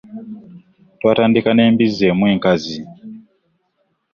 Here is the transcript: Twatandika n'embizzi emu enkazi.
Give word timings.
Twatandika 0.97 1.49
n'embizzi 1.53 2.03
emu 2.11 2.25
enkazi. 2.33 2.79